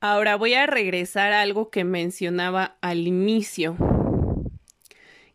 [0.00, 3.76] Ahora voy a regresar a algo que mencionaba al inicio.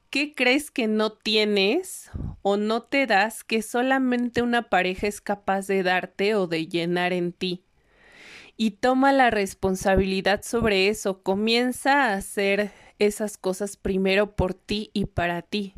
[0.09, 2.09] ¿Qué crees que no tienes
[2.43, 7.11] o no te das que solamente una pareja es capaz de darte o de llenar
[7.11, 7.65] en ti?
[8.55, 11.23] Y toma la responsabilidad sobre eso.
[11.23, 15.73] Comienza a hacer esas cosas primero por ti y para ti.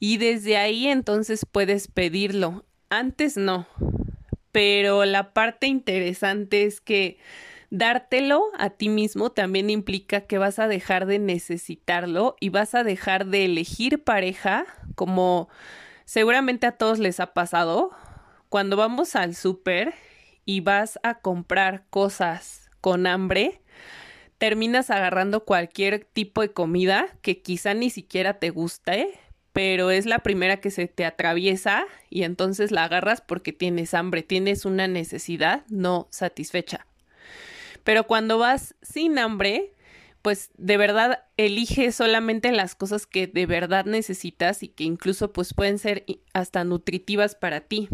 [0.00, 2.64] Y desde ahí entonces puedes pedirlo.
[2.88, 3.66] Antes no.
[4.50, 7.18] Pero la parte interesante es que
[7.70, 12.82] Dártelo a ti mismo también implica que vas a dejar de necesitarlo y vas a
[12.82, 15.50] dejar de elegir pareja como
[16.06, 17.90] seguramente a todos les ha pasado.
[18.48, 19.92] Cuando vamos al súper
[20.46, 23.60] y vas a comprar cosas con hambre,
[24.38, 29.10] terminas agarrando cualquier tipo de comida que quizá ni siquiera te guste,
[29.52, 34.22] pero es la primera que se te atraviesa y entonces la agarras porque tienes hambre,
[34.22, 36.87] tienes una necesidad no satisfecha.
[37.84, 39.74] Pero cuando vas sin hambre,
[40.22, 45.54] pues de verdad elige solamente las cosas que de verdad necesitas y que incluso pues
[45.54, 47.88] pueden ser hasta nutritivas para ti.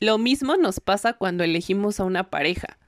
[0.00, 2.78] Lo mismo nos pasa cuando elegimos a una pareja.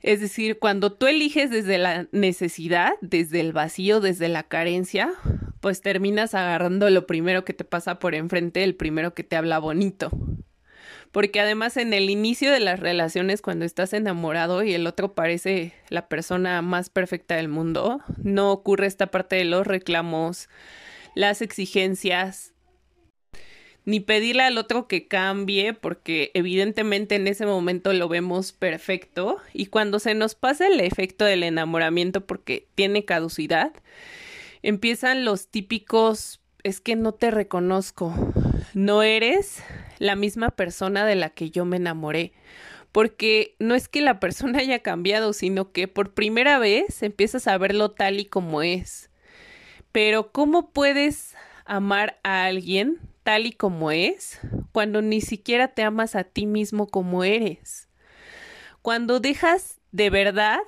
[0.00, 5.12] Es decir, cuando tú eliges desde la necesidad, desde el vacío, desde la carencia,
[5.60, 9.58] pues terminas agarrando lo primero que te pasa por enfrente, el primero que te habla
[9.58, 10.10] bonito
[11.12, 15.72] porque además en el inicio de las relaciones, cuando estás enamorado y el otro parece
[15.88, 20.48] la persona más perfecta del mundo, no ocurre esta parte de los reclamos,
[21.14, 22.52] las exigencias,
[23.84, 29.66] ni pedirle al otro que cambie, porque evidentemente en ese momento lo vemos perfecto, y
[29.66, 33.72] cuando se nos pasa el efecto del enamoramiento porque tiene caducidad,
[34.62, 38.12] empiezan los típicos, es que no te reconozco,
[38.74, 39.62] no eres
[39.98, 42.32] la misma persona de la que yo me enamoré.
[42.92, 47.58] Porque no es que la persona haya cambiado, sino que por primera vez empiezas a
[47.58, 49.10] verlo tal y como es.
[49.92, 54.40] Pero ¿cómo puedes amar a alguien tal y como es
[54.72, 57.88] cuando ni siquiera te amas a ti mismo como eres?
[58.80, 60.60] Cuando dejas de verdad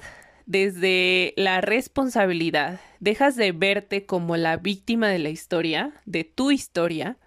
[0.47, 7.19] desde la responsabilidad, dejas de verte como la víctima de la historia, de tu historia,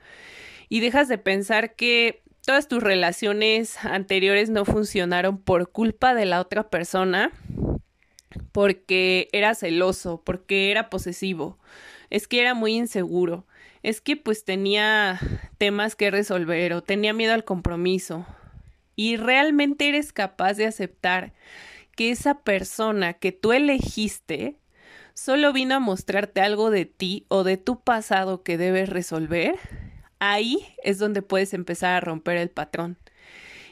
[0.70, 6.42] y dejas de pensar que todas tus relaciones anteriores no funcionaron por culpa de la
[6.42, 7.32] otra persona,
[8.52, 11.58] porque era celoso, porque era posesivo,
[12.10, 13.46] es que era muy inseguro,
[13.82, 15.20] es que pues tenía
[15.58, 18.26] temas que resolver o tenía miedo al compromiso.
[18.96, 21.34] Y realmente eres capaz de aceptar
[21.96, 24.58] que esa persona que tú elegiste
[25.14, 29.56] solo vino a mostrarte algo de ti o de tu pasado que debes resolver
[30.32, 32.98] ahí es donde puedes empezar a romper el patrón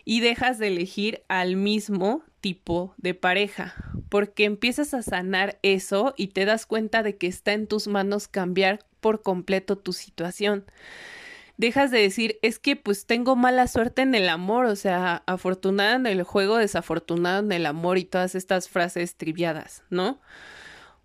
[0.04, 3.76] y dejas de elegir al mismo tipo de pareja,
[4.10, 8.28] porque empiezas a sanar eso y te das cuenta de que está en tus manos
[8.28, 10.66] cambiar por completo tu situación.
[11.58, 15.96] Dejas de decir, es que pues tengo mala suerte en el amor, o sea, afortunada
[15.96, 20.20] en el juego, desafortunada en el amor y todas estas frases triviadas, ¿no?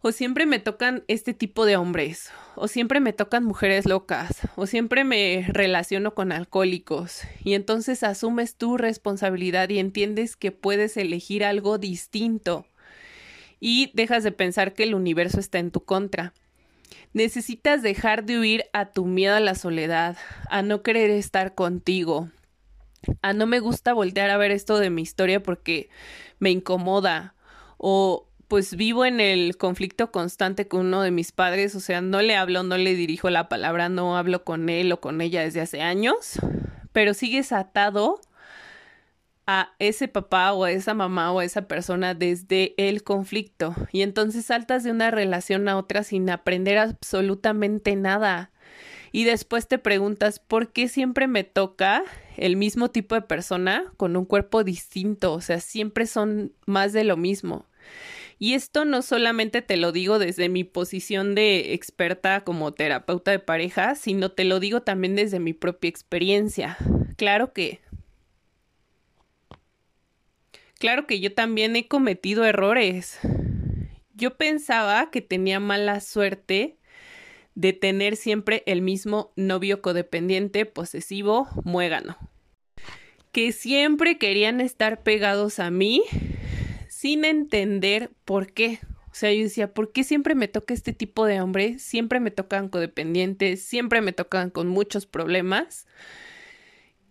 [0.06, 4.68] O siempre me tocan este tipo de hombres, o siempre me tocan mujeres locas, o
[4.68, 11.44] siempre me relaciono con alcohólicos, y entonces asumes tu responsabilidad y entiendes que puedes elegir
[11.44, 12.68] algo distinto,
[13.58, 16.32] y dejas de pensar que el universo está en tu contra.
[17.12, 20.16] Necesitas dejar de huir a tu miedo a la soledad,
[20.48, 22.30] a no querer estar contigo,
[23.22, 25.88] a no me gusta voltear a ver esto de mi historia porque
[26.38, 27.34] me incomoda,
[27.76, 32.22] o pues vivo en el conflicto constante con uno de mis padres, o sea, no
[32.22, 35.60] le hablo, no le dirijo la palabra, no hablo con él o con ella desde
[35.60, 36.38] hace años,
[36.92, 38.20] pero sigues atado
[39.46, 44.02] a ese papá o a esa mamá o a esa persona desde el conflicto y
[44.02, 48.50] entonces saltas de una relación a otra sin aprender absolutamente nada.
[49.12, 52.02] Y después te preguntas, ¿por qué siempre me toca
[52.36, 55.32] el mismo tipo de persona con un cuerpo distinto?
[55.32, 57.64] O sea, siempre son más de lo mismo.
[58.38, 63.38] Y esto no solamente te lo digo desde mi posición de experta como terapeuta de
[63.38, 66.76] pareja, sino te lo digo también desde mi propia experiencia.
[67.16, 67.80] Claro que...
[70.78, 73.18] Claro que yo también he cometido errores.
[74.12, 76.76] Yo pensaba que tenía mala suerte
[77.54, 82.18] de tener siempre el mismo novio codependiente, posesivo, muégano.
[83.32, 86.02] Que siempre querían estar pegados a mí
[86.96, 88.78] sin entender por qué.
[89.10, 91.78] O sea, yo decía, ¿por qué siempre me toca este tipo de hombre?
[91.78, 95.86] Siempre me tocan codependientes, siempre me tocan con muchos problemas.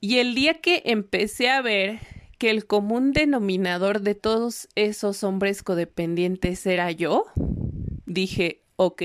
[0.01, 1.99] Y el día que empecé a ver
[2.39, 7.25] que el común denominador de todos esos hombres codependientes era yo,
[8.07, 9.03] dije, ok,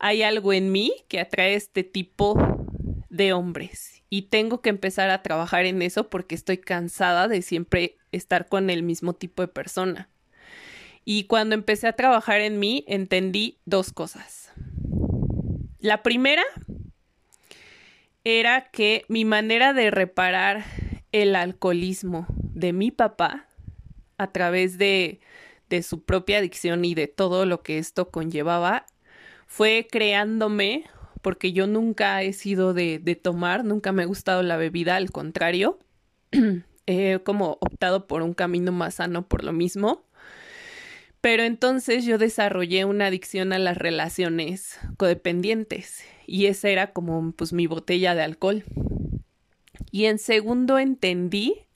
[0.00, 2.59] hay algo en mí que atrae este tipo
[3.10, 7.98] de hombres y tengo que empezar a trabajar en eso porque estoy cansada de siempre
[8.12, 10.08] estar con el mismo tipo de persona.
[11.04, 14.52] Y cuando empecé a trabajar en mí, entendí dos cosas.
[15.78, 16.42] La primera
[18.24, 20.64] era que mi manera de reparar
[21.12, 23.46] el alcoholismo de mi papá
[24.18, 25.20] a través de,
[25.70, 28.86] de su propia adicción y de todo lo que esto conllevaba
[29.46, 30.84] fue creándome,
[31.22, 35.78] porque yo nunca he sido de, tomar, nunca me ha gustado la bebida, al contrario,
[36.86, 40.04] he como optado por un camino más sano por lo mismo.
[41.20, 47.52] Pero entonces yo desarrollé una adicción a las relaciones codependientes y esa era como pues
[47.52, 48.64] mi botella de alcohol.
[49.90, 51.66] Y en segundo entendí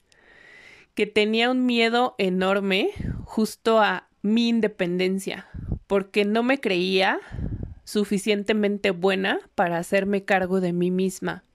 [0.95, 2.89] que tenía un miedo enorme
[3.25, 5.47] justo a mi independencia,
[5.85, 7.19] porque no me creía
[7.85, 11.45] suficientemente buena para hacerme cargo de mí misma.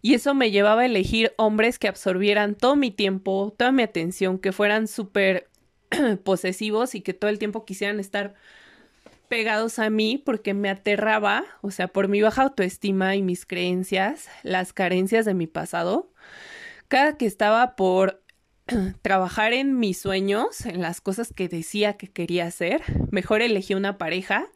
[0.00, 4.38] Y eso me llevaba a elegir hombres que absorbieran todo mi tiempo, toda mi atención,
[4.38, 5.50] que fueran súper
[6.24, 8.34] posesivos y que todo el tiempo quisieran estar
[9.28, 14.28] pegados a mí porque me aterraba, o sea, por mi baja autoestima y mis creencias,
[14.42, 16.10] las carencias de mi pasado.
[16.88, 18.22] Cada que estaba por
[19.02, 23.98] trabajar en mis sueños, en las cosas que decía que quería hacer, mejor elegí una
[23.98, 24.48] pareja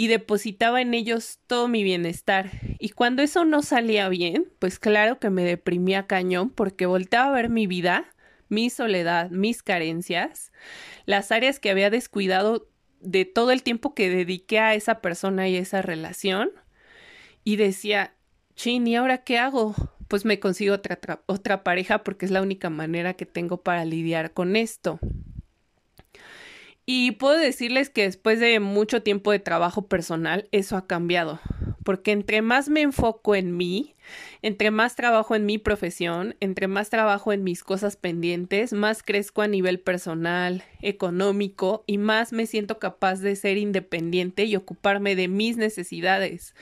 [0.00, 2.50] y depositaba en ellos todo mi bienestar.
[2.78, 7.34] Y cuando eso no salía bien, pues claro que me deprimía cañón porque volteaba a
[7.34, 8.06] ver mi vida
[8.50, 10.52] mi soledad, mis carencias,
[11.06, 12.68] las áreas que había descuidado
[13.00, 16.50] de todo el tiempo que dediqué a esa persona y esa relación
[17.44, 18.14] y decía,
[18.56, 19.74] chin, ¿y ahora qué hago?
[20.08, 24.32] Pues me consigo otra, otra pareja porque es la única manera que tengo para lidiar
[24.32, 24.98] con esto.
[26.92, 31.38] Y puedo decirles que después de mucho tiempo de trabajo personal, eso ha cambiado
[31.84, 33.94] porque entre más me enfoco en mí,
[34.42, 39.42] entre más trabajo en mi profesión, entre más trabajo en mis cosas pendientes, más crezco
[39.42, 45.28] a nivel personal, económico y más me siento capaz de ser independiente y ocuparme de
[45.28, 46.54] mis necesidades.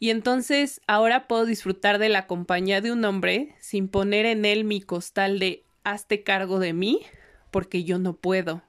[0.00, 4.64] Y entonces ahora puedo disfrutar de la compañía de un hombre sin poner en él
[4.64, 7.02] mi costal de hazte cargo de mí,
[7.50, 8.62] porque yo no puedo.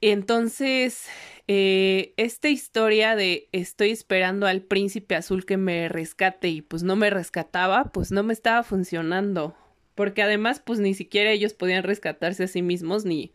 [0.00, 1.06] Entonces,
[1.48, 6.96] eh, esta historia de estoy esperando al príncipe azul que me rescate y pues no
[6.96, 9.56] me rescataba, pues no me estaba funcionando.
[9.94, 13.32] Porque además, pues ni siquiera ellos podían rescatarse a sí mismos ni,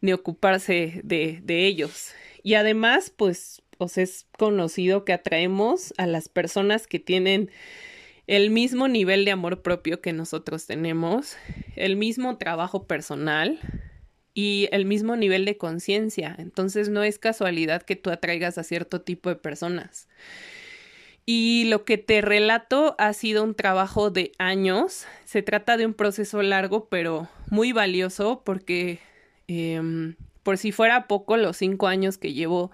[0.00, 2.12] ni ocuparse de, de ellos.
[2.42, 7.50] Y además, pues, os es conocido que atraemos a las personas que tienen
[8.26, 11.36] el mismo nivel de amor propio que nosotros tenemos,
[11.76, 13.58] el mismo trabajo personal,
[14.34, 16.34] y el mismo nivel de conciencia.
[16.38, 20.08] Entonces no es casualidad que tú atraigas a cierto tipo de personas.
[21.26, 25.06] Y lo que te relato ha sido un trabajo de años.
[25.24, 28.98] Se trata de un proceso largo, pero muy valioso porque,
[29.46, 32.70] em, por si fuera poco, los cinco años que llevo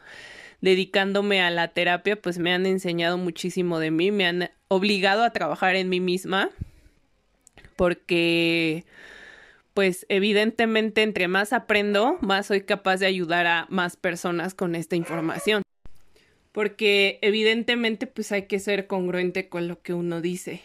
[0.60, 5.30] dedicándome a la terapia, pues me han enseñado muchísimo de mí, me han obligado a
[5.30, 6.50] trabajar en mí misma,
[7.76, 8.84] porque
[9.76, 14.96] pues evidentemente entre más aprendo, más soy capaz de ayudar a más personas con esta
[14.96, 15.60] información.
[16.50, 20.62] Porque evidentemente pues hay que ser congruente con lo que uno dice.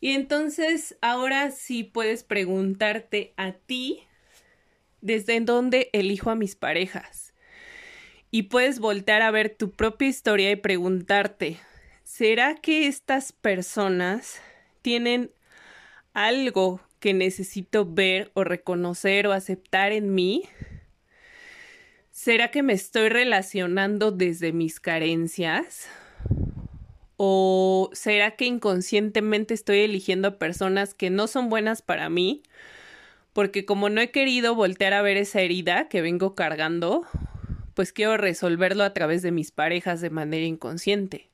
[0.00, 4.04] Y entonces ahora sí puedes preguntarte a ti
[5.00, 7.34] desde dónde elijo a mis parejas.
[8.30, 11.58] Y puedes voltear a ver tu propia historia y preguntarte,
[12.04, 14.40] ¿será que estas personas
[14.80, 15.32] tienen
[16.14, 20.42] algo que necesito ver o reconocer o aceptar en mí?
[22.10, 25.86] ¿Será que me estoy relacionando desde mis carencias?
[27.16, 32.42] ¿O será que inconscientemente estoy eligiendo a personas que no son buenas para mí?
[33.32, 37.06] Porque como no he querido voltear a ver esa herida que vengo cargando,
[37.74, 41.30] pues quiero resolverlo a través de mis parejas de manera inconsciente.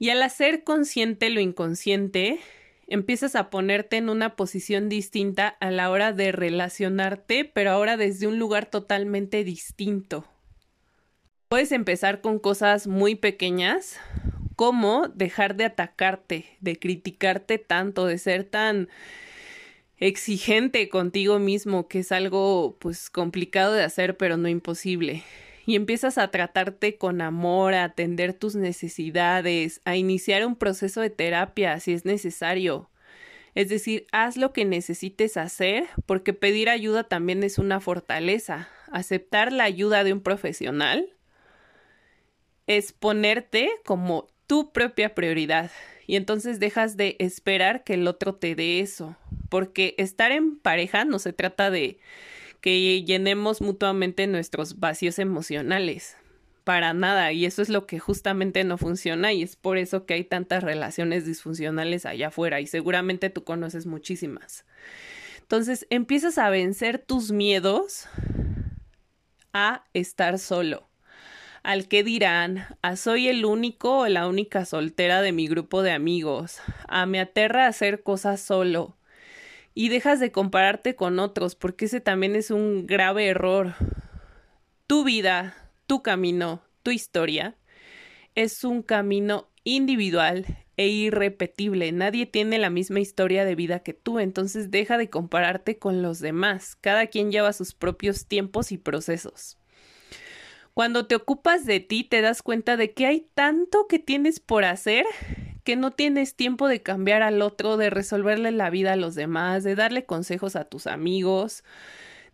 [0.00, 2.40] Y al hacer consciente lo inconsciente,
[2.86, 8.26] empiezas a ponerte en una posición distinta a la hora de relacionarte, pero ahora desde
[8.26, 10.24] un lugar totalmente distinto.
[11.48, 13.98] Puedes empezar con cosas muy pequeñas,
[14.56, 18.88] como dejar de atacarte, de criticarte tanto, de ser tan
[19.98, 25.22] exigente contigo mismo, que es algo pues complicado de hacer, pero no imposible.
[25.66, 31.10] Y empiezas a tratarte con amor, a atender tus necesidades, a iniciar un proceso de
[31.10, 32.88] terapia si es necesario.
[33.56, 38.68] Es decir, haz lo que necesites hacer porque pedir ayuda también es una fortaleza.
[38.92, 41.12] Aceptar la ayuda de un profesional
[42.66, 45.70] es ponerte como tu propia prioridad
[46.06, 49.16] y entonces dejas de esperar que el otro te dé eso,
[49.48, 51.98] porque estar en pareja no se trata de
[52.60, 56.16] que llenemos mutuamente nuestros vacíos emocionales,
[56.64, 60.14] para nada, y eso es lo que justamente no funciona y es por eso que
[60.14, 64.64] hay tantas relaciones disfuncionales allá afuera y seguramente tú conoces muchísimas.
[65.40, 68.08] Entonces empiezas a vencer tus miedos
[69.52, 70.88] a estar solo
[71.66, 75.90] al que dirán, a soy el único o la única soltera de mi grupo de
[75.90, 78.95] amigos, a me aterra hacer cosas solo.
[79.78, 83.74] Y dejas de compararte con otros, porque ese también es un grave error.
[84.86, 87.58] Tu vida, tu camino, tu historia,
[88.34, 90.46] es un camino individual
[90.78, 91.92] e irrepetible.
[91.92, 96.20] Nadie tiene la misma historia de vida que tú, entonces deja de compararte con los
[96.20, 96.74] demás.
[96.76, 99.58] Cada quien lleva sus propios tiempos y procesos.
[100.72, 104.64] Cuando te ocupas de ti, te das cuenta de que hay tanto que tienes por
[104.64, 105.04] hacer
[105.66, 109.64] que no tienes tiempo de cambiar al otro, de resolverle la vida a los demás,
[109.64, 111.64] de darle consejos a tus amigos,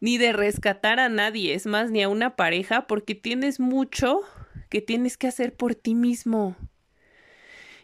[0.01, 4.21] ni de rescatar a nadie, es más, ni a una pareja, porque tienes mucho
[4.69, 6.57] que tienes que hacer por ti mismo.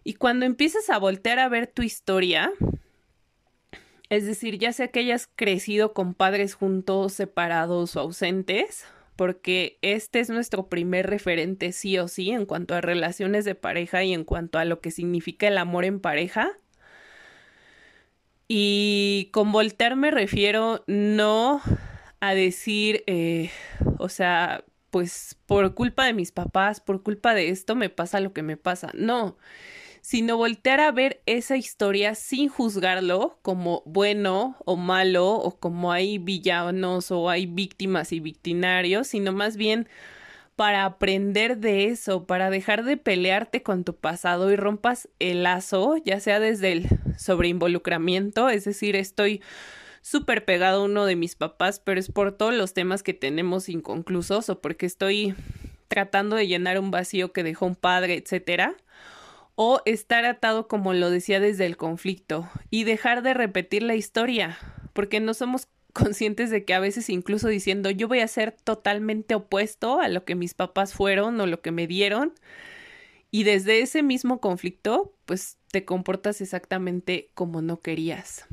[0.04, 2.52] Y cuando empiezas a voltear a ver tu historia,
[4.10, 8.84] es decir, ya sea que hayas crecido con padres juntos, separados o ausentes,
[9.18, 14.04] porque este es nuestro primer referente sí o sí en cuanto a relaciones de pareja
[14.04, 16.52] y en cuanto a lo que significa el amor en pareja.
[18.46, 21.60] Y con voltear me refiero no
[22.20, 23.50] a decir, eh,
[23.98, 28.32] o sea, pues por culpa de mis papás, por culpa de esto me pasa lo
[28.32, 28.92] que me pasa.
[28.94, 29.36] No,
[30.00, 36.18] sino voltear a ver esa historia sin juzgarlo como bueno o malo o como hay
[36.18, 39.88] villanos o hay víctimas y victimarios, sino más bien
[40.56, 45.96] para aprender de eso, para dejar de pelearte con tu pasado y rompas el lazo,
[46.04, 49.40] ya sea desde el sobreinvolucramiento, es decir, estoy
[50.02, 53.68] súper pegado a uno de mis papás, pero es por todos los temas que tenemos
[53.68, 55.34] inconclusos o porque estoy
[55.86, 58.74] tratando de llenar un vacío que dejó un padre, etcétera
[59.60, 64.56] o estar atado como lo decía desde el conflicto y dejar de repetir la historia,
[64.92, 69.34] porque no somos conscientes de que a veces incluso diciendo yo voy a ser totalmente
[69.34, 72.34] opuesto a lo que mis papás fueron o lo que me dieron
[73.32, 78.46] y desde ese mismo conflicto pues te comportas exactamente como no querías.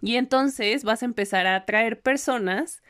[0.00, 2.82] Y entonces vas a empezar a atraer personas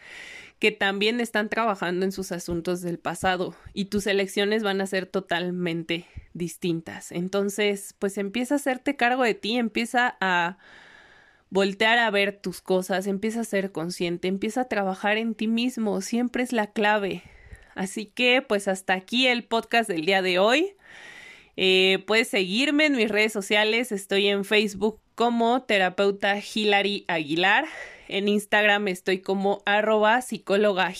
[0.62, 5.07] que también están trabajando en sus asuntos del pasado y tus elecciones van a ser
[5.07, 7.11] totalmente distintas.
[7.11, 10.59] Entonces, pues empieza a hacerte cargo de ti, empieza a
[11.50, 16.00] voltear a ver tus cosas, empieza a ser consciente, empieza a trabajar en ti mismo,
[16.00, 17.25] siempre es la clave.
[17.75, 20.76] Así que, pues hasta aquí el podcast del día de hoy.
[21.57, 27.64] Eh, puedes seguirme en mis redes sociales, estoy en Facebook como terapeuta Hilary Aguilar.
[28.09, 30.92] En Instagram estoy como arroba psicóloga.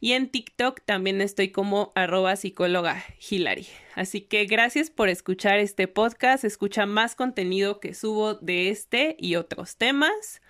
[0.00, 3.02] Y en TikTok también estoy como arroba psicóloga.
[3.94, 6.44] Así que gracias por escuchar este podcast.
[6.44, 10.42] Escucha más contenido que subo de este y otros temas.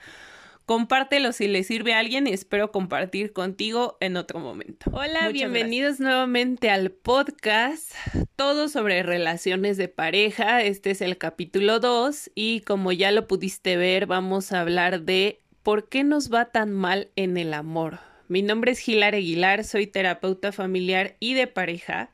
[0.66, 4.90] Compártelo si le sirve a alguien y espero compartir contigo en otro momento.
[4.94, 7.92] Hola, bienvenidos nuevamente al podcast,
[8.34, 10.62] todo sobre relaciones de pareja.
[10.62, 15.42] Este es el capítulo 2 y como ya lo pudiste ver, vamos a hablar de
[15.62, 17.98] por qué nos va tan mal en el amor.
[18.28, 22.10] Mi nombre es Gilar Aguilar, soy terapeuta familiar y de pareja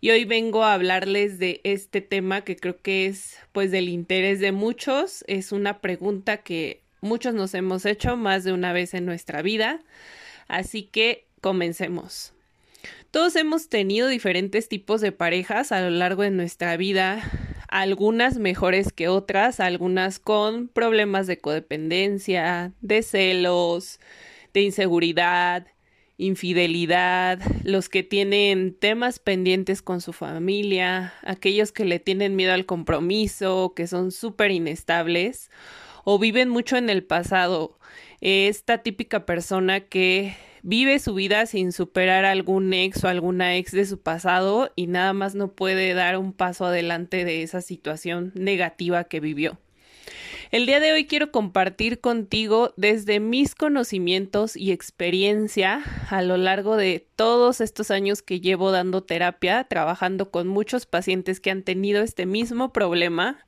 [0.00, 4.40] y hoy vengo a hablarles de este tema que creo que es pues del interés
[4.40, 9.06] de muchos, es una pregunta que muchos nos hemos hecho más de una vez en
[9.06, 9.80] nuestra vida.
[10.48, 12.32] Así que comencemos.
[13.10, 17.22] Todos hemos tenido diferentes tipos de parejas a lo largo de nuestra vida,
[17.68, 24.00] algunas mejores que otras, algunas con problemas de codependencia, de celos,
[24.52, 25.66] de inseguridad,
[26.16, 32.66] infidelidad, los que tienen temas pendientes con su familia, aquellos que le tienen miedo al
[32.66, 35.50] compromiso, que son súper inestables
[36.04, 37.78] o viven mucho en el pasado.
[38.20, 43.84] Esta típica persona que vive su vida sin superar algún ex o alguna ex de
[43.84, 49.04] su pasado y nada más no puede dar un paso adelante de esa situación negativa
[49.04, 49.58] que vivió.
[50.50, 56.76] El día de hoy quiero compartir contigo desde mis conocimientos y experiencia a lo largo
[56.76, 62.02] de todos estos años que llevo dando terapia, trabajando con muchos pacientes que han tenido
[62.02, 63.44] este mismo problema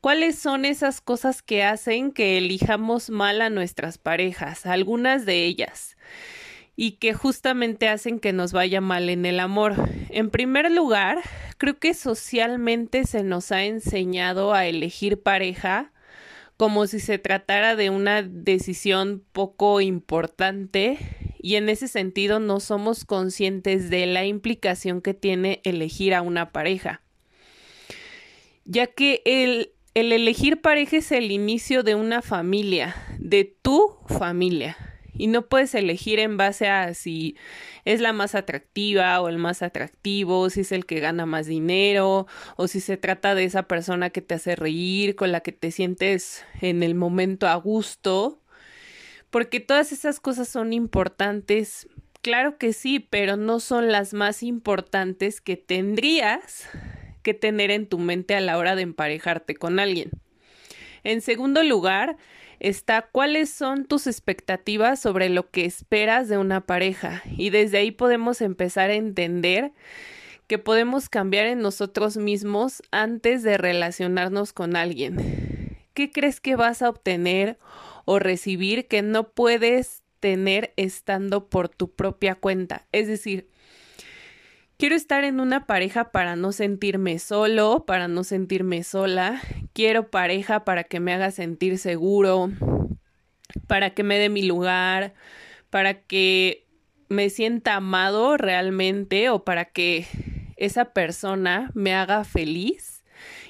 [0.00, 4.64] ¿Cuáles son esas cosas que hacen que elijamos mal a nuestras parejas?
[4.64, 5.96] Algunas de ellas.
[6.74, 9.74] Y que justamente hacen que nos vaya mal en el amor.
[10.08, 11.18] En primer lugar,
[11.58, 15.92] creo que socialmente se nos ha enseñado a elegir pareja
[16.56, 20.98] como si se tratara de una decisión poco importante
[21.38, 26.52] y en ese sentido no somos conscientes de la implicación que tiene elegir a una
[26.52, 27.00] pareja,
[28.66, 34.76] ya que el, el elegir pareja es el inicio de una familia, de tu familia
[35.20, 37.36] y no puedes elegir en base a si
[37.84, 42.26] es la más atractiva o el más atractivo, si es el que gana más dinero
[42.56, 45.70] o si se trata de esa persona que te hace reír, con la que te
[45.72, 48.40] sientes en el momento a gusto,
[49.28, 51.88] porque todas esas cosas son importantes.
[52.22, 56.66] Claro que sí, pero no son las más importantes que tendrías
[57.20, 60.10] que tener en tu mente a la hora de emparejarte con alguien.
[61.04, 62.16] En segundo lugar,
[62.60, 67.90] está cuáles son tus expectativas sobre lo que esperas de una pareja y desde ahí
[67.90, 69.72] podemos empezar a entender
[70.46, 75.78] que podemos cambiar en nosotros mismos antes de relacionarnos con alguien.
[75.94, 77.56] ¿Qué crees que vas a obtener
[78.04, 82.86] o recibir que no puedes tener estando por tu propia cuenta?
[82.92, 83.48] Es decir,
[84.80, 89.38] Quiero estar en una pareja para no sentirme solo, para no sentirme sola.
[89.74, 92.50] Quiero pareja para que me haga sentir seguro,
[93.66, 95.12] para que me dé mi lugar,
[95.68, 96.66] para que
[97.10, 100.06] me sienta amado realmente o para que
[100.56, 103.04] esa persona me haga feliz.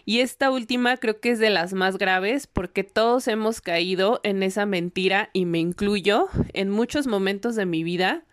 [0.04, 4.42] Y esta última creo que es de las más graves porque todos hemos caído en
[4.42, 8.24] esa mentira y me incluyo en muchos momentos de mi vida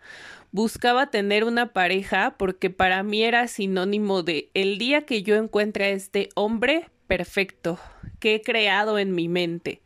[0.52, 5.86] buscaba tener una pareja porque para mí era sinónimo de el día que yo encuentre
[5.86, 7.78] a este hombre perfecto
[8.20, 9.82] que he creado en mi mente.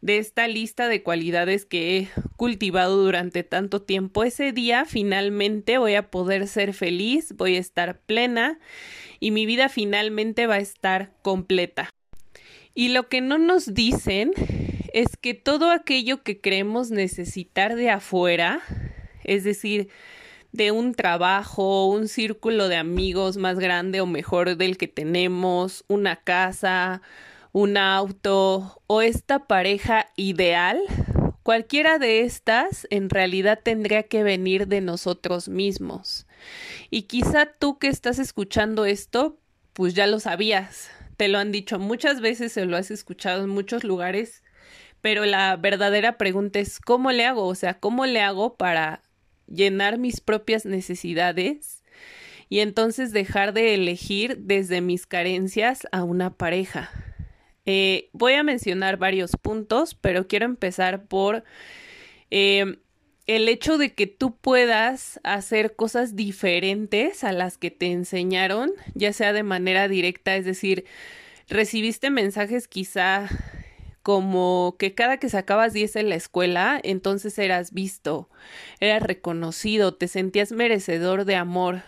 [0.00, 5.96] De esta lista de cualidades que he cultivado durante tanto tiempo, ese día finalmente voy
[5.96, 8.60] a poder ser feliz, voy a estar plena
[9.18, 11.90] y mi vida finalmente va a estar completa.
[12.74, 14.30] Y lo que no nos dicen
[14.92, 18.62] es que todo aquello que creemos necesitar de afuera,
[19.28, 19.88] es decir,
[20.52, 26.16] de un trabajo, un círculo de amigos más grande o mejor del que tenemos, una
[26.16, 27.02] casa,
[27.52, 30.80] un auto o esta pareja ideal,
[31.42, 36.26] cualquiera de estas en realidad tendría que venir de nosotros mismos.
[36.90, 39.38] Y quizá tú que estás escuchando esto,
[39.74, 43.50] pues ya lo sabías, te lo han dicho muchas veces, se lo has escuchado en
[43.50, 44.42] muchos lugares,
[45.00, 47.46] pero la verdadera pregunta es ¿cómo le hago?
[47.46, 49.02] O sea, ¿cómo le hago para
[49.48, 51.82] llenar mis propias necesidades
[52.48, 56.90] y entonces dejar de elegir desde mis carencias a una pareja.
[57.66, 61.44] Eh, voy a mencionar varios puntos, pero quiero empezar por
[62.30, 62.78] eh,
[63.26, 69.12] el hecho de que tú puedas hacer cosas diferentes a las que te enseñaron, ya
[69.12, 70.86] sea de manera directa, es decir,
[71.46, 73.28] recibiste mensajes quizá
[74.08, 78.30] como que cada que sacabas 10 en la escuela, entonces eras visto,
[78.80, 81.82] eras reconocido, te sentías merecedor de amor.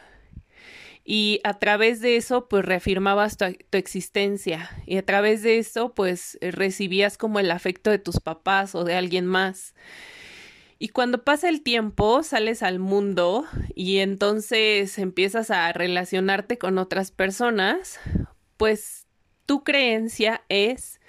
[1.02, 4.68] Y a través de eso, pues reafirmabas tu, tu, existencia.
[4.84, 8.96] Y a través de eso, pues recibías como el afecto de tus papás o de
[8.96, 9.74] alguien más.
[10.78, 17.12] Y cuando pasa el tiempo, sales al mundo y entonces empiezas a relacionarte con otras
[17.12, 17.98] personas,
[18.58, 19.06] pues
[19.46, 21.00] tu creencia es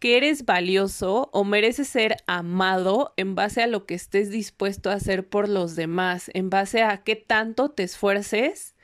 [0.00, 4.94] que eres valioso o mereces ser amado en base a lo que estés dispuesto a
[4.94, 8.74] hacer por los demás, en base a qué tanto te esfuerces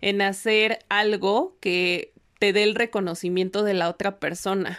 [0.00, 4.78] en hacer algo que te dé el reconocimiento de la otra persona.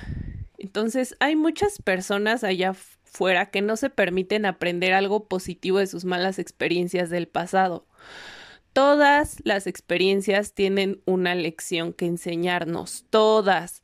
[0.57, 2.73] Entonces, hay muchas personas allá
[3.03, 7.85] fuera que no se permiten aprender algo positivo de sus malas experiencias del pasado.
[8.71, 13.80] Todas las experiencias tienen una lección que enseñarnos, todas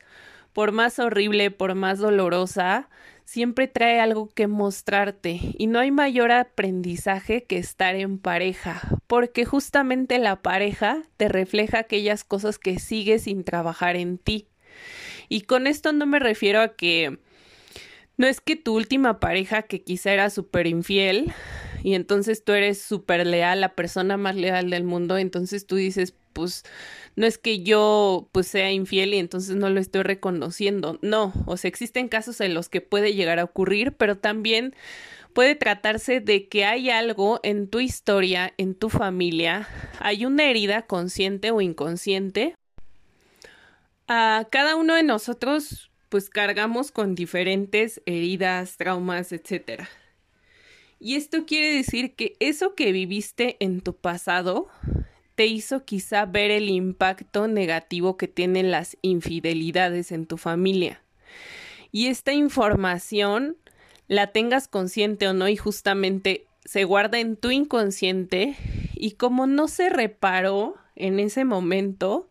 [0.57, 2.89] por más horrible, por más dolorosa,
[3.25, 9.45] siempre trae algo que mostrarte y no hay mayor aprendizaje que estar en pareja, porque
[9.45, 14.47] justamente la pareja te refleja aquellas cosas que sigues sin trabajar en ti.
[15.29, 17.19] Y con esto no me refiero a que
[18.17, 21.31] no es que tu última pareja que quizá era súper infiel
[21.83, 26.15] y entonces tú eres súper leal, la persona más leal del mundo, entonces tú dices,
[26.38, 26.63] pues
[27.15, 31.00] no es que yo pues sea infiel y entonces no lo estoy reconociendo.
[31.02, 34.76] No, o sea, existen casos en los que puede llegar a ocurrir, pero también
[35.34, 39.67] puede tratarse de que hay algo en tu historia, en tu familia,
[40.00, 42.54] hay una herida consciente o inconsciente.
[44.08, 49.88] A cada uno de nosotros pues cargamos con diferentes heridas, traumas, etc.
[51.00, 54.67] Y esto quiere decir que eso que viviste en tu pasado
[55.38, 61.04] te hizo quizá ver el impacto negativo que tienen las infidelidades en tu familia.
[61.91, 63.56] Y esta información,
[64.08, 68.56] la tengas consciente o no, y justamente se guarda en tu inconsciente,
[68.95, 72.28] y como no se reparó en ese momento,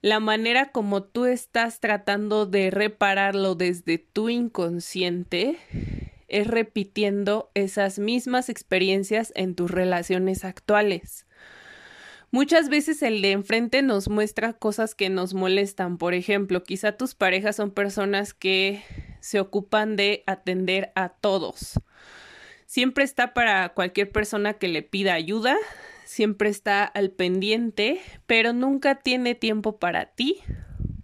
[0.00, 5.58] la manera como tú estás tratando de repararlo desde tu inconsciente
[6.28, 11.23] es repitiendo esas mismas experiencias en tus relaciones actuales.
[12.34, 15.98] Muchas veces el de enfrente nos muestra cosas que nos molestan.
[15.98, 18.82] Por ejemplo, quizá tus parejas son personas que
[19.20, 21.78] se ocupan de atender a todos.
[22.66, 25.56] Siempre está para cualquier persona que le pida ayuda,
[26.06, 30.40] siempre está al pendiente, pero nunca tiene tiempo para ti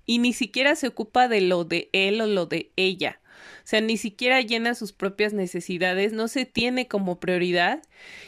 [0.07, 3.21] y ni siquiera se ocupa de lo de él o lo de ella.
[3.65, 7.83] Sea, ni siquiera llena sus propias necesidades, no se tiene como prioridad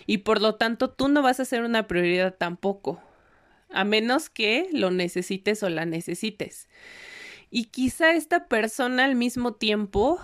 [0.07, 3.01] y por lo tanto tú no vas a ser una prioridad tampoco,
[3.71, 6.68] a menos que lo necesites o la necesites.
[7.51, 10.21] Y quizá esta persona al mismo tiempo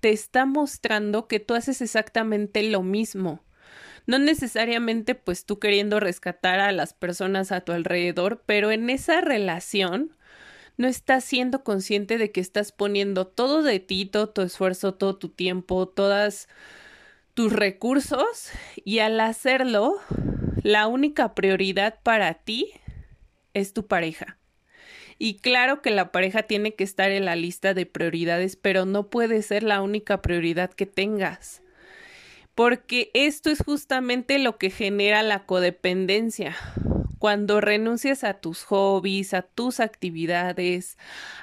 [0.00, 3.42] te está mostrando que tú haces exactamente lo mismo
[4.06, 9.20] no necesariamente pues tú queriendo rescatar a las personas a tu alrededor, pero en esa
[9.20, 10.15] relación
[10.76, 15.16] no estás siendo consciente de que estás poniendo todo de ti, todo tu esfuerzo, todo
[15.16, 16.48] tu tiempo, todas
[17.34, 18.50] tus recursos
[18.84, 19.98] y al hacerlo,
[20.62, 22.72] la única prioridad para ti
[23.54, 24.38] es tu pareja.
[25.18, 29.08] Y claro que la pareja tiene que estar en la lista de prioridades, pero no
[29.08, 31.62] puede ser la única prioridad que tengas
[32.56, 36.56] porque esto es justamente lo que genera la codependencia.
[37.26, 40.96] Cuando renuncias a tus hobbies, a tus actividades,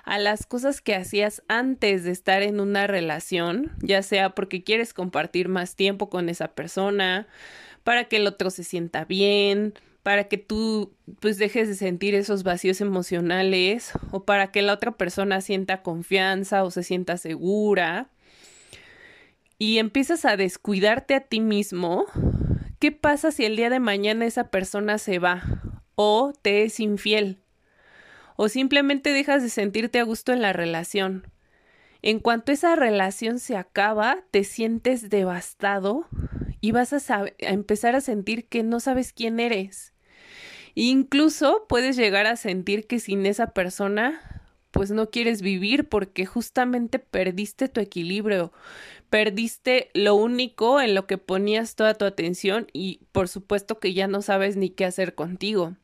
[0.06, 4.94] a las cosas que hacías antes de estar en una relación, ya sea porque quieres
[4.94, 7.28] compartir más tiempo con esa persona,
[7.84, 12.44] para que el otro se sienta bien, para que tú pues dejes de sentir esos
[12.44, 18.10] vacíos emocionales o para que la otra persona sienta confianza o se sienta segura
[19.58, 22.06] y empiezas a descuidarte a ti mismo,
[22.80, 25.44] ¿qué pasa si el día de mañana esa persona se va
[25.96, 27.40] o te es infiel?
[28.36, 31.28] O simplemente dejas de sentirte a gusto en la relación.
[32.02, 36.08] En cuanto esa relación se acaba, te sientes devastado
[36.60, 39.94] y vas a, empezar a sentir que no sabes quién eres.
[40.76, 46.98] Incluso puedes llegar a sentir que sin esa persona pues no quieres vivir porque justamente
[46.98, 48.52] perdiste tu equilibrio,
[49.10, 54.08] perdiste lo único en lo que ponías toda tu atención y por supuesto que ya
[54.08, 55.76] no sabes ni qué hacer contigo.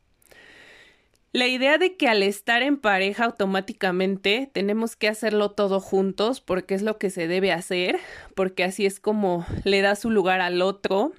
[1.32, 6.74] La idea de que al estar en pareja automáticamente tenemos que hacerlo todo juntos porque
[6.74, 8.00] es lo que se debe hacer,
[8.36, 11.12] porque así es como le das su lugar al otro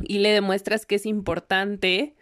[0.00, 2.14] y le demuestras que es importante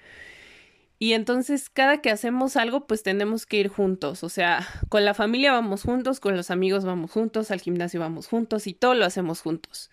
[0.99, 4.23] y entonces cada que hacemos algo, pues tenemos que ir juntos.
[4.23, 8.29] O sea, con la familia vamos juntos, con los amigos vamos juntos, al gimnasio vamos
[8.29, 9.91] juntos y todo lo hacemos juntos.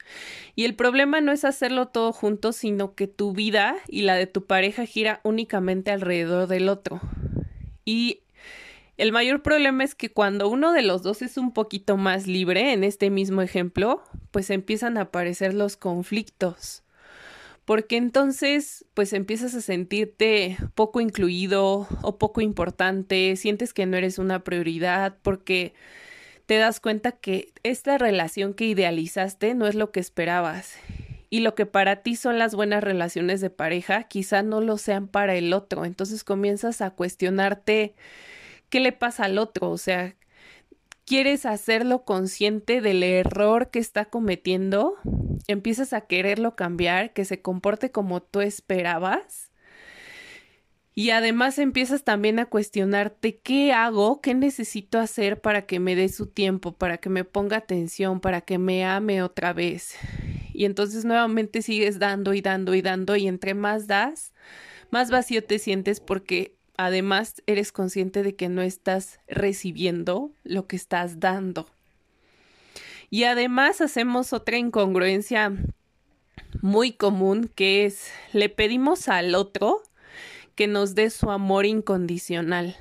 [0.56, 4.28] Y el problema no es hacerlo todo juntos, sino que tu vida y la de
[4.28, 7.02] tu pareja gira únicamente alrededor del otro.
[7.84, 8.20] Y
[8.98, 12.74] el mayor problema es que cuando uno de los dos es un poquito más libre,
[12.74, 16.84] en este mismo ejemplo, pues empiezan a aparecer los conflictos
[17.66, 24.18] porque entonces pues empiezas a sentirte poco incluido o poco importante, sientes que no eres
[24.18, 25.74] una prioridad porque
[26.46, 30.76] te das cuenta que esta relación que idealizaste no es lo que esperabas
[31.30, 35.08] y lo que para ti son las buenas relaciones de pareja quizá no lo sean
[35.08, 37.96] para el otro, entonces comienzas a cuestionarte
[38.70, 40.16] qué le pasa al otro, o sea,
[41.12, 44.96] quieres hacerlo consciente del error que está cometiendo
[45.50, 49.52] empiezas a quererlo cambiar, que se comporte como tú esperabas.
[50.96, 56.08] Y además empiezas también a cuestionarte qué hago, qué necesito hacer para que me dé
[56.08, 59.96] su tiempo, para que me ponga atención, para que me ame otra vez.
[60.54, 64.34] Y entonces nuevamente sigues dando y dando y dando y entre más das,
[64.92, 70.76] más vacío te sientes porque además eres consciente de que no estás recibiendo lo que
[70.76, 71.68] estás dando.
[73.10, 75.54] Y además hacemos otra incongruencia
[76.62, 79.82] muy común que es le pedimos al otro
[80.56, 82.76] que nos dé su amor incondicional,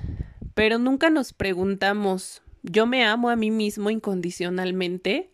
[0.53, 5.30] pero nunca nos preguntamos, ¿yo me amo a mí mismo incondicionalmente?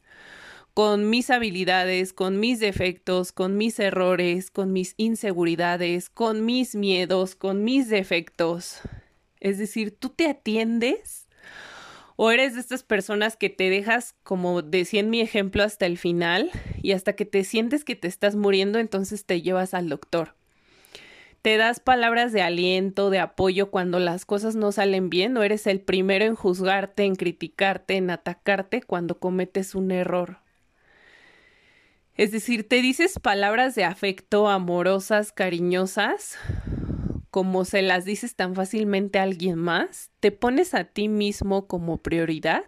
[0.77, 7.33] Con mis habilidades, con mis defectos, con mis errores, con mis inseguridades, con mis miedos,
[7.33, 8.81] con mis defectos.
[9.39, 11.27] Es decir, tú te atiendes
[12.15, 15.97] O eres de estas personas que te dejas, como decía en mi ejemplo, hasta el
[15.97, 16.51] final
[16.83, 20.35] y hasta que te sientes que te estás muriendo, entonces te llevas al doctor.
[21.41, 25.65] Te das palabras de aliento, de apoyo cuando las cosas no salen bien o eres
[25.65, 30.45] el primero en juzgarte, en criticarte, en atacarte cuando cometes un error.
[32.17, 36.35] Es decir, te dices palabras de afecto amorosas, cariñosas,
[37.29, 41.97] como se las dices tan fácilmente a alguien más, te pones a ti mismo como
[41.99, 42.65] prioridad.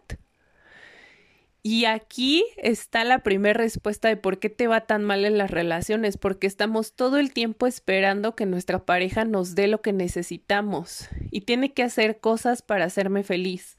[1.64, 5.50] Y aquí está la primera respuesta de por qué te va tan mal en las
[5.50, 11.10] relaciones, porque estamos todo el tiempo esperando que nuestra pareja nos dé lo que necesitamos
[11.32, 13.78] y tiene que hacer cosas para hacerme feliz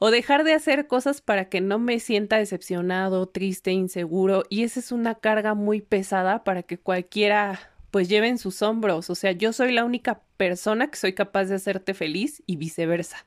[0.00, 4.80] o dejar de hacer cosas para que no me sienta decepcionado, triste, inseguro y esa
[4.80, 7.60] es una carga muy pesada para que cualquiera
[7.90, 11.46] pues lleve en sus hombros, o sea, yo soy la única persona que soy capaz
[11.46, 13.26] de hacerte feliz y viceversa.